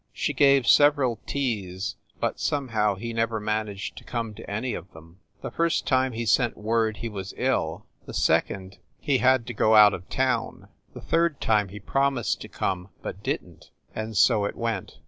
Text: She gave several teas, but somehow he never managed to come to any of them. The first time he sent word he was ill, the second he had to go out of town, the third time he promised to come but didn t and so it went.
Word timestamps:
She 0.13 0.33
gave 0.33 0.65
several 0.67 1.19
teas, 1.27 1.95
but 2.19 2.39
somehow 2.39 2.95
he 2.95 3.13
never 3.13 3.39
managed 3.39 3.95
to 3.97 4.03
come 4.03 4.33
to 4.33 4.49
any 4.49 4.73
of 4.73 4.91
them. 4.93 5.19
The 5.43 5.51
first 5.51 5.85
time 5.85 6.13
he 6.13 6.25
sent 6.25 6.57
word 6.57 6.97
he 6.97 7.07
was 7.07 7.35
ill, 7.37 7.85
the 8.07 8.13
second 8.15 8.79
he 8.97 9.19
had 9.19 9.45
to 9.45 9.53
go 9.53 9.75
out 9.75 9.93
of 9.93 10.09
town, 10.09 10.69
the 10.95 11.01
third 11.01 11.39
time 11.39 11.67
he 11.69 11.79
promised 11.79 12.41
to 12.41 12.47
come 12.47 12.89
but 13.03 13.21
didn 13.21 13.57
t 13.59 13.67
and 13.93 14.17
so 14.17 14.43
it 14.45 14.55
went. 14.55 14.97